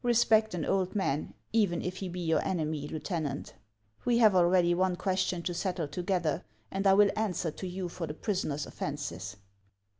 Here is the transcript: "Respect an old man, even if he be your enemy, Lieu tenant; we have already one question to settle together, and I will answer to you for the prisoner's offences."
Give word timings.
"Respect 0.17 0.55
an 0.55 0.65
old 0.65 0.95
man, 0.95 1.35
even 1.53 1.83
if 1.83 1.97
he 1.97 2.09
be 2.09 2.21
your 2.21 2.43
enemy, 2.43 2.87
Lieu 2.87 2.97
tenant; 2.97 3.53
we 4.03 4.17
have 4.17 4.33
already 4.33 4.73
one 4.73 4.95
question 4.95 5.43
to 5.43 5.53
settle 5.53 5.87
together, 5.87 6.43
and 6.71 6.87
I 6.87 6.95
will 6.95 7.11
answer 7.15 7.51
to 7.51 7.67
you 7.67 7.87
for 7.87 8.07
the 8.07 8.15
prisoner's 8.15 8.65
offences." 8.65 9.35